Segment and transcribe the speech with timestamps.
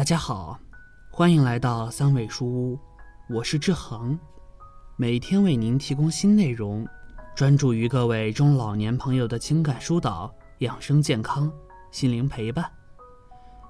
[0.00, 0.58] 大家好，
[1.10, 2.78] 欢迎来到三味书屋，
[3.28, 4.18] 我是志恒，
[4.96, 6.88] 每天为您提供新内容，
[7.34, 11.52] 专注于各位中老年朋友的情感疏导、养生健康、
[11.90, 12.64] 心灵陪伴。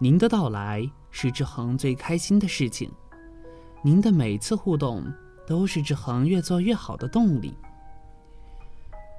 [0.00, 2.90] 您的到来是志恒最开心的事情，
[3.80, 5.04] 您的每次互动
[5.46, 7.56] 都是志恒越做越好的动力。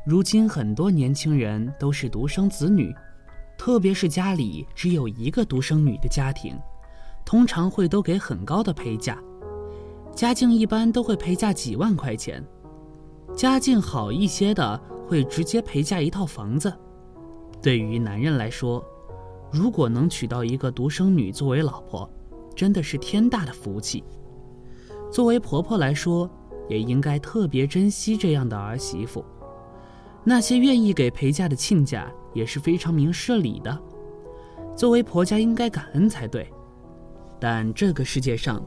[0.05, 2.94] 如今很多年轻人都是独生子女，
[3.58, 6.59] 特别是家里只有一个独生女的家庭，
[7.27, 9.22] 通常会都给很高的陪嫁，
[10.16, 12.41] 家境一般都会陪嫁几万块钱，
[13.36, 16.73] 家境好一些的会直接陪嫁一套房子。
[17.62, 18.81] 对于男人来说，
[19.52, 22.09] 如果能娶到一个独生女作为老婆，
[22.55, 24.05] 真的是天大的福气。
[25.12, 26.30] 作为婆婆来说，
[26.70, 29.22] 也应该特别珍惜这样的儿媳妇。
[30.23, 33.78] 那些愿意给陪嫁的亲家也是非常明事理的，
[34.78, 36.50] 作为婆家应该感恩才对。
[37.39, 38.61] 但这个世界上，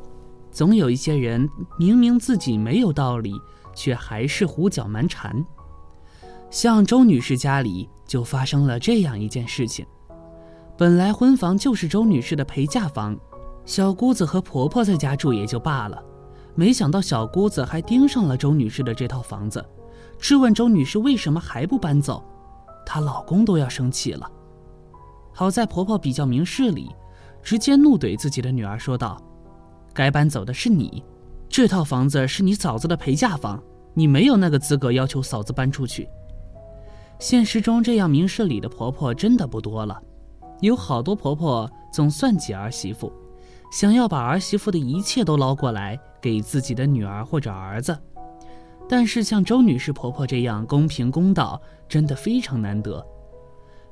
[0.51, 3.35] 总有一些人明明自己没有道理，
[3.75, 5.45] 却还是胡搅蛮缠。
[6.51, 9.87] 像周女士家里就发生了这样一件事情：
[10.77, 13.17] 本来婚房就是周女士的陪嫁房，
[13.65, 16.03] 小姑子和婆婆在家住也就罢了，
[16.55, 19.65] 没想到小姑子还盯上了周女士的这套房子。
[20.19, 22.23] 质问周女士为什么还不搬走，
[22.85, 24.31] 她老公都要生气了。
[25.33, 26.91] 好在婆婆比较明事理，
[27.43, 29.21] 直接怒怼自己的女儿说道
[29.93, 31.03] ：“该搬走的是你，
[31.49, 33.63] 这套房子是你嫂子的陪嫁房，
[33.95, 36.09] 你没有那个资格要求嫂子搬出去。”
[37.19, 40.01] 现实中这样明事理的婆婆真的不多了，
[40.61, 43.13] 有好多婆婆总算计儿媳妇，
[43.73, 47.99] 想要把儿媳妇的一切都捞过来给自己的女儿或者儿子。
[48.89, 53.07] 但是像周女士婆婆这样公平公道，真的非常难得。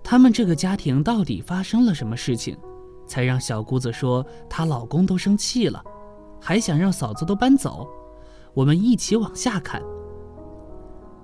[0.02, 2.56] 他们这个家庭到底发生了什么事情，
[3.08, 5.82] 才让小姑子说她老公都生气了，
[6.40, 7.88] 还想让嫂子都搬走？
[8.54, 9.82] 我们一起往下看。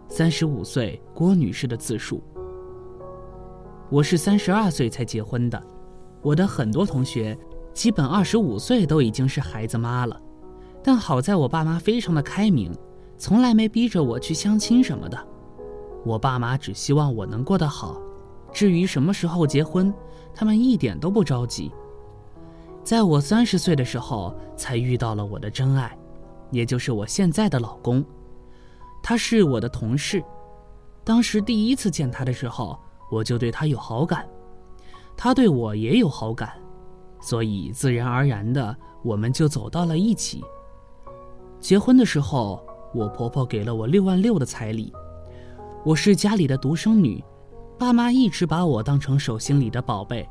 [0.09, 2.23] 三十五岁郭女士的自述：
[3.91, 5.63] 我是三十二岁才结婚的，
[6.23, 7.37] 我的很多同学
[7.73, 10.21] 基本二十五岁都已经是孩子妈了，
[10.83, 12.73] 但好在我爸妈非常的开明。
[13.17, 15.17] 从来没逼着我去相亲什么的，
[16.05, 17.97] 我爸妈只希望我能过得好。
[18.53, 19.93] 至于什么时候结婚，
[20.35, 21.71] 他们一点都不着急。
[22.83, 25.97] 在我三十岁的时候，才遇到了我的真爱，
[26.51, 28.05] 也就是我现在的老公。
[29.03, 30.23] 他是我的同事，
[31.05, 32.79] 当时第一次见他的时候，
[33.11, 34.29] 我就对他有好感，
[35.17, 36.53] 他对我也有好感，
[37.21, 40.43] 所以自然而然的我们就走到了一起。
[41.61, 42.63] 结婚的时候。
[42.97, 44.93] 我婆婆给了我六万六的彩礼，
[45.85, 47.21] 我是家里的独生女，
[47.77, 50.27] 爸妈一直把我当成手心里的宝贝，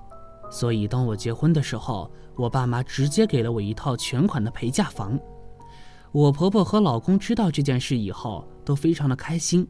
[0.50, 5.20] 所以当我结婚的时候，我爸妈直接给了我一套全款的陪嫁房。
[6.12, 9.68] 我婆婆和老公知道这件事以后，都非常的开心，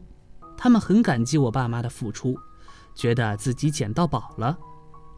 [0.56, 2.38] 他们很感激我爸妈的付出，
[2.94, 4.56] 觉得自己捡到宝了，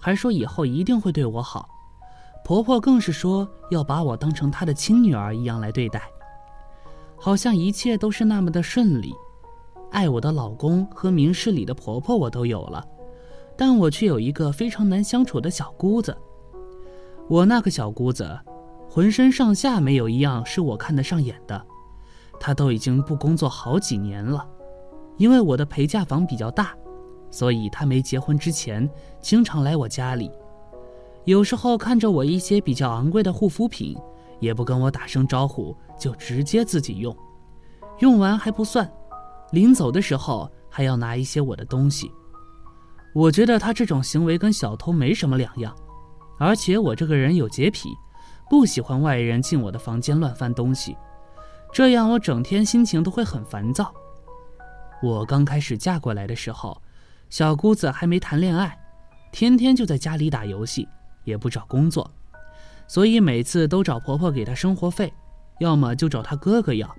[0.01, 1.69] 还说以后一定会对我好。
[2.45, 6.03] 婆婆更是说要把我当成她的亲女儿一样来对待。
[7.19, 9.13] 好像一切都是那么的顺利，
[9.97, 12.87] 爱我的老公和明事理的婆婆我都有了，
[13.57, 16.15] 但我却有一个非常难相处的小姑子。
[17.31, 18.39] 我那个小姑子，
[18.91, 21.67] 浑身上下没有一样是我看得上眼的。
[22.39, 24.47] 她都已经不工作好几年了，
[25.17, 26.77] 因为我的陪嫁房比较大，
[27.31, 28.87] 所以她没结婚之前
[29.23, 30.31] 经常来我家里，
[31.25, 33.97] 有时候看着我一些比较昂贵的护肤品。
[34.41, 37.17] 也不跟我打声招呼，就直接自己用，
[38.01, 38.87] 用完还不算，
[39.53, 42.11] 临走的时候还要拿一些我的东西。
[43.15, 45.75] 我觉得他这种行为跟小偷没什么两样，
[46.39, 47.89] 而且我这个人有洁癖，
[48.51, 50.97] 不喜欢外人进我的房间乱翻东西，
[51.73, 53.93] 这样我整天心情都会很烦躁。
[55.03, 56.81] 我刚开始嫁过来的时候，
[57.31, 58.79] 小姑子还没谈恋爱，
[59.33, 60.87] 天天就在家里打游戏，
[61.25, 62.11] 也不找工作。
[62.87, 65.13] 所以每次都找婆婆给她生活费，
[65.59, 66.95] 要么就找她哥哥要。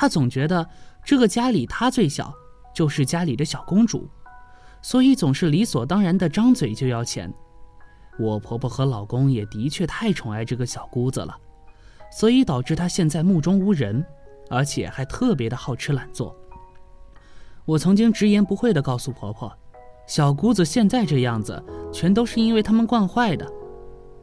[0.00, 0.66] 她总觉得
[1.04, 2.32] 这个家里她最小，
[2.74, 4.08] 就是家里的小公主，
[4.80, 7.30] 所以总是理所当然的张嘴就要钱。
[8.18, 11.36] 我婆婆和老公也的确太宠爱这个小姑子了，
[12.10, 14.02] 所以导致她现在目中无人，
[14.48, 16.34] 而且还特别的好吃懒做。
[17.66, 19.52] 我曾经直言不讳地告诉婆婆，
[20.06, 21.62] 小姑子现在这样子，
[21.92, 23.46] 全都是因为他们惯坏的。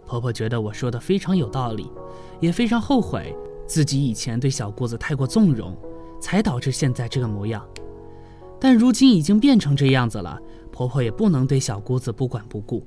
[0.07, 1.91] 婆婆觉得我说的非常有道理，
[2.39, 3.35] 也非常后悔
[3.67, 5.75] 自己以前对小姑子太过纵容，
[6.19, 7.63] 才导致现在这个模样。
[8.59, 10.39] 但如今已经变成这样子了，
[10.71, 12.83] 婆婆也不能对小姑子不管不顾。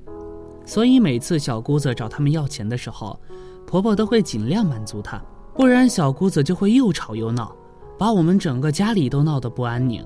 [0.65, 3.19] 所以每次小姑子找他们要钱的时候，
[3.65, 5.21] 婆婆都会尽量满足她，
[5.53, 7.55] 不然小姑子就会又吵又闹，
[7.97, 10.05] 把我们整个家里都闹得不安宁。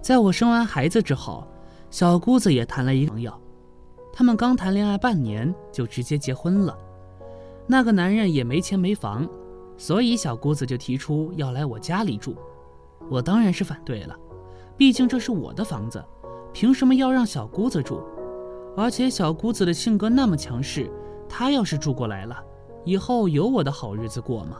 [0.00, 1.46] 在我生完孩子之后，
[1.90, 3.32] 小姑子也谈了一个朋友，
[4.12, 6.76] 他们刚谈恋爱半年就直接结婚了。
[7.66, 9.28] 那个男人也没钱没房，
[9.78, 12.36] 所以小姑子就提出要来我家里住，
[13.08, 14.14] 我当然是反对了，
[14.76, 16.04] 毕竟这是我的房子，
[16.52, 18.02] 凭什么要让小姑子住？
[18.76, 20.90] 而且小姑子的性格那么强势，
[21.28, 22.36] 她要是住过来了，
[22.84, 24.58] 以后有我的好日子过吗？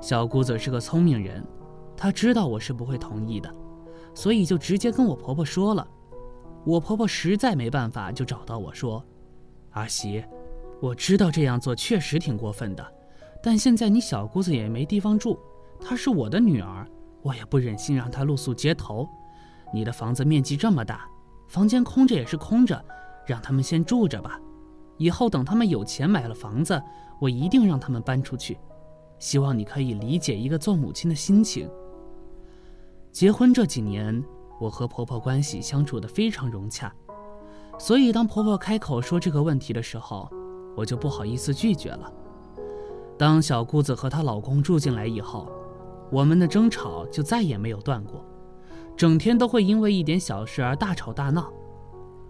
[0.00, 1.44] 小姑子是个聪明人，
[1.96, 3.52] 她知道我是不会同意的，
[4.14, 5.86] 所以就直接跟我婆婆说了。
[6.64, 9.02] 我婆婆实在没办法，就找到我说
[9.70, 10.22] ：“阿喜。”
[10.80, 12.86] 我知道这样做确实挺过分的，
[13.42, 15.38] 但现在你小姑子也没地方住，
[15.80, 16.86] 她是我的女儿，
[17.22, 19.08] 我也不忍心让她露宿街头。
[19.72, 21.08] 你的房子面积这么大，
[21.48, 22.82] 房间空着也是空着，
[23.26, 24.40] 让他们先住着吧。
[24.96, 26.82] 以后等他们有钱买了房子，
[27.20, 28.58] 我一定让他们搬出去。
[29.18, 31.70] 希望你可以理解一个做母亲的心情。
[33.12, 34.24] 结婚这几年，
[34.60, 36.92] 我和婆婆关系相处得非常融洽，
[37.78, 40.28] 所以当婆婆开口说这个问题的时候，
[40.76, 42.12] 我就不好意思拒绝了。
[43.18, 45.50] 当小姑子和她老公住进来以后，
[46.10, 48.24] 我们的争吵就再也没有断过，
[48.96, 51.52] 整天都会因为一点小事而大吵大闹。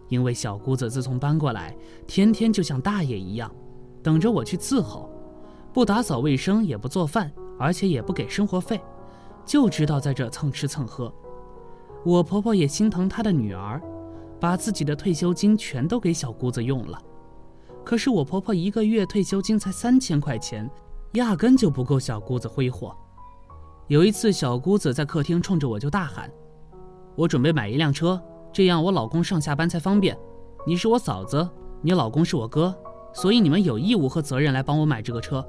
[0.08, 1.76] 因为小姑子自从搬过来，
[2.06, 3.54] 天天就像大爷一样，
[4.02, 5.10] 等着我去伺候，
[5.70, 8.80] 不打扫卫生，也不做饭，而且也不给生活费，
[9.44, 11.12] 就知道在这蹭吃蹭喝。
[12.02, 13.78] 我婆婆也心疼她的女儿，
[14.40, 16.98] 把自己的退休金全都给小姑子用了。
[17.88, 20.70] 可是我婆婆一个月退休金才三千块钱，
[21.12, 22.94] 压根就不够小姑子挥霍。
[23.86, 26.30] 有一次，小姑子在客厅冲着我就大喊
[27.16, 30.14] ：“我准备买一辆车，这样我老公上下班才方便。
[30.66, 31.48] 你是我嫂子，
[31.80, 32.78] 你老公是我哥，
[33.14, 35.42] 所以你们有义务和责任来帮我买这个车，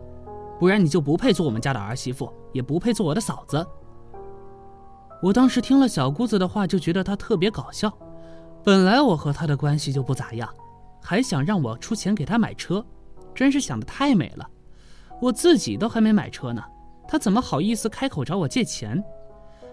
[0.58, 3.68] 不然你就不配做我们家的儿媳妇，也不配做我的嫂子。”
[5.22, 7.92] 我当时听了小姑子的话，就觉得她特别搞笑。
[8.64, 10.50] 本来我和她的关系就不咋样。
[11.02, 12.86] 还想让我出钱给她买车，
[13.34, 14.50] 真是想的太美了。
[15.22, 16.64] 我自己都还没买车呢，
[17.08, 19.04] 她怎么好意思开口找我借钱？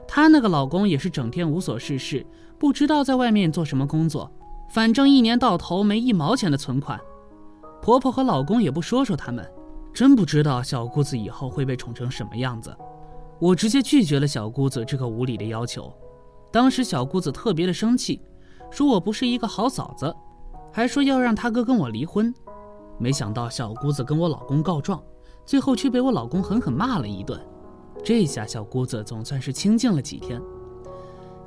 [0.09, 2.25] 她那个老公也是整天无所事事，
[2.59, 4.31] 不知道在外面做什么工作，
[4.71, 7.01] 反正一年到头没一毛钱的存款。
[7.83, 9.49] 婆婆和老公也不说说他们，
[9.93, 12.77] 真不知道小姑子以后会被宠成什么样子。
[13.39, 15.93] 我直接拒绝了小姑子这个无理的要求。
[16.51, 18.21] 当时小姑子特别的生气，
[18.71, 20.13] 说我不是一个好嫂子。
[20.77, 22.35] 还说要让他哥跟我离婚，
[22.99, 25.03] 没想到小姑子跟我老公告状，
[25.47, 27.41] 最后却被我老公狠狠骂了一顿。
[28.05, 30.39] 这下小姑子总算是清静了几天。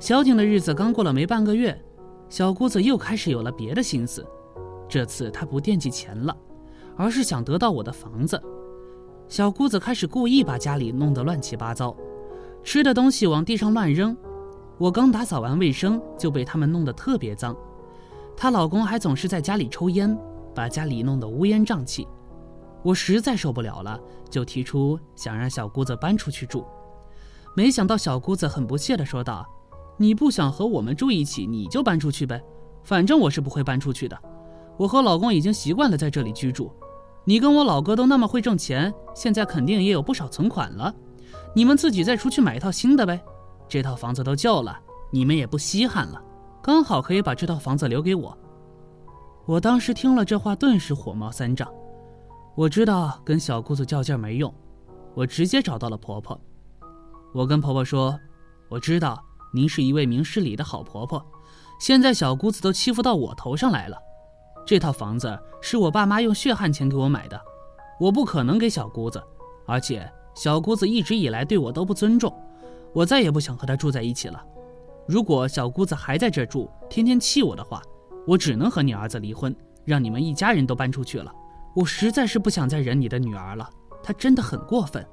[0.00, 1.80] 小景的日子刚过了没半个月，
[2.28, 4.26] 小姑子又开始有了别的心思。
[4.88, 6.36] 这次她不惦记钱了，
[6.96, 8.42] 而是想得到我的房子。
[9.28, 11.96] 小姑子开始故意把家里弄得乱七八糟，
[12.64, 14.16] 吃的东西往地上乱扔。
[14.76, 17.56] 我刚打扫完卫生，就被他们弄得特别脏。
[18.40, 20.18] 她老公还总是在家里抽烟，
[20.54, 22.08] 把家里弄得乌烟瘴气。
[22.82, 24.00] 我实在受不了了，
[24.30, 26.64] 就提出想让小姑子搬出去住。
[27.54, 29.46] 没想到小姑子很不屑地说道
[29.98, 32.42] ：“你不想和我们住一起，你就搬出去呗，
[32.82, 34.18] 反正我是不会搬出去的。
[34.78, 36.72] 我和老公已经习惯了在这里居住。
[37.26, 40.94] 你跟我老哥都那么会挣钱，现在肯定也有不少存款了。
[41.54, 43.20] 你们自己再出去买一套新的呗。
[43.68, 44.80] 这套房子都旧了，
[45.10, 46.22] 你们也不稀罕了。”
[46.62, 48.36] 刚好可以把这套房子留给我。
[49.46, 51.68] 我当时听了这话，顿时火冒三丈。
[52.54, 54.52] 我知道跟小姑子较劲没用，
[55.14, 56.38] 我直接找到了婆婆。
[57.32, 58.18] 我跟婆婆说
[58.68, 61.24] ：“我知道您是一位明事理的好婆婆，
[61.80, 63.96] 现在小姑子都欺负到我头上来了。
[64.66, 67.40] 这套房子是我爸妈用血汗钱给我买的，
[67.98, 69.22] 我不可能给小姑子。
[69.66, 72.32] 而且小姑子一直以来对我都不尊重，
[72.92, 74.44] 我再也不想和她住在一起了。”
[75.10, 77.82] 如果小姑子还在这住，天天气我的话，
[78.28, 79.52] 我只能和你儿子离婚，
[79.84, 81.34] 让你们一家人都搬出去了。
[81.74, 83.68] 我实在是不想再忍你的女儿了，
[84.04, 85.04] 她真的很过分。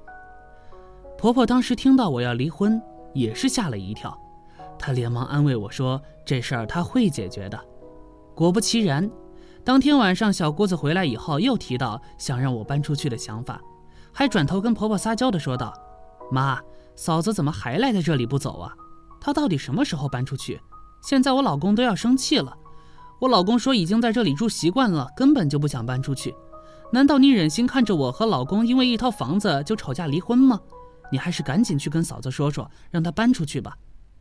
[1.17, 2.79] 婆婆当时听到我要离婚，
[3.15, 4.15] 也是吓了一跳，
[4.77, 7.59] 她连忙安慰我说：“这事儿她会解决的。”
[8.35, 9.09] 果不其然，
[9.63, 13.59] 当天晚上小姑子回来以后，又提到想让我搬出去的想法，
[14.13, 15.73] 还转头跟婆婆撒娇的说道
[16.31, 16.61] ：“妈，
[16.95, 18.75] 嫂子怎么还赖在这里不走啊？”
[19.27, 20.57] 他到底什么时候搬出去？
[21.01, 22.57] 现在我老公都要生气了。
[23.19, 26.33] 我老公说已经在这里住习惯了，根本就不想搬出去。
[26.93, 30.57] 难道你忍心看着我和老公因为一套房子就吵架离婚吗？
[31.11, 33.77] 你还是赶紧去跟嫂子说说，让她搬出去吧。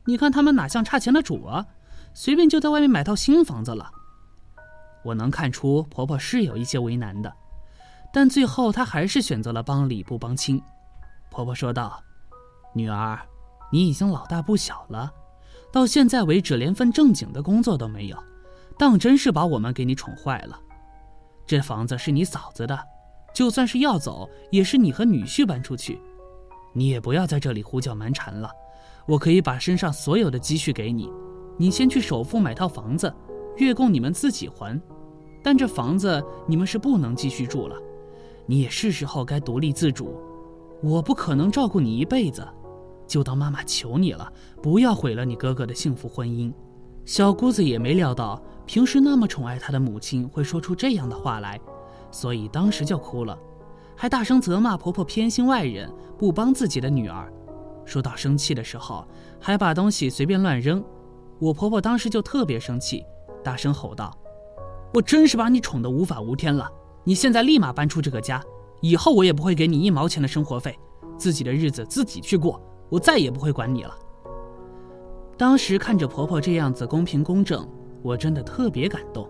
[0.07, 1.65] 你看他们哪像差钱的主啊，
[2.13, 3.89] 随便就在外面买套新房子了。
[5.05, 7.33] 我能看出婆婆是有一些为难的，
[8.13, 10.61] 但最后她还是选择了帮理不帮亲。
[11.31, 12.03] 婆婆说道
[12.75, 13.17] ：“女儿，
[13.77, 15.13] 你已经老大不小了，
[15.71, 18.17] 到现在为止连份正经的工作都没有，
[18.79, 20.59] 当真是把我们给你宠坏了。
[21.47, 22.79] 这房子是你嫂子的，
[23.35, 26.01] 就算是要走，也是你和女婿搬出去。
[26.73, 28.51] 你也不要在这里胡搅蛮缠了。
[29.07, 31.11] 我可以把身上所有的积蓄给你，
[31.59, 33.15] 你先去首付买套房子，
[33.59, 34.81] 月供你们自己还。”
[35.45, 37.77] 但这房子你们是不能继续住了，
[38.47, 40.19] 你也是时候该独立自主。
[40.83, 42.49] 我不可能照顾你一辈子，
[43.07, 44.33] 就当妈妈求你了，
[44.63, 46.53] 不要毁了你哥哥的幸福婚姻。
[47.05, 51.61] 小姑子也没料到平时那么宠爱她的母亲会说出这样的话来，
[52.11, 53.39] 所以当时就哭了，
[53.95, 57.33] 还大声责骂婆婆偏心外人，不帮自己的女儿。
[57.85, 59.07] 说到生气的时候，
[59.41, 60.85] 还把东西随便乱扔。
[61.39, 63.05] 我婆婆当时就特别生气，
[63.45, 64.13] 大声吼道。
[64.93, 66.69] 我真是把你宠得无法无天了！
[67.05, 68.43] 你现在立马搬出这个家，
[68.81, 70.77] 以后我也不会给你一毛钱的生活费，
[71.17, 73.95] 自己的日子自己去过，我再也不会管你了。
[75.37, 77.69] 当时看着婆婆这样子公平公正，
[78.03, 79.29] 我真的特别感动。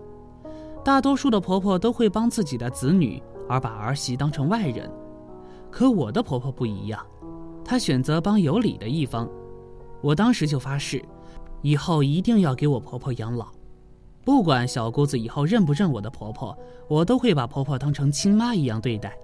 [0.83, 4.89] 大多数的婆婆都会帮自己的子女，而把儿媳当成外人，
[5.69, 7.05] 可我的婆婆不一样，
[7.65, 9.29] 她选择帮有理的一方。
[10.01, 11.03] 我当时就发誓，
[11.61, 13.47] 以后一定要给我婆婆养老。
[14.23, 19.17] 不管小姑子以后认不认我的婆婆，我都会把婆婆当成亲妈一样对待。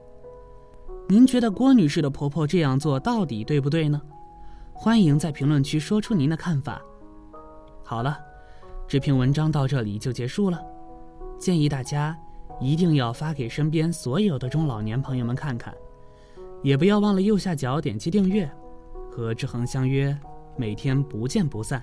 [1.08, 4.02] 您觉得郭女士的婆婆这样做到底对不对呢？
[4.84, 6.82] 欢迎在评论区说出您的看法。
[7.86, 8.20] 好了，
[8.86, 10.60] 这篇文章到这里就结束了。
[11.40, 12.14] 建议大家
[12.60, 15.74] 一定要发给身边所有的中老年朋友们看看，
[16.62, 18.52] 也不要忘了右下角点击订阅，
[19.10, 20.14] 和志恒相约，
[20.58, 21.82] 每天不见不散。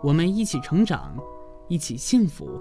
[0.00, 1.18] 我们一起成长。
[1.66, 2.60] 一起幸福。